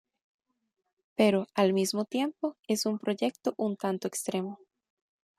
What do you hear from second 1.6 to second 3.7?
mismo tiempo, es un proyecto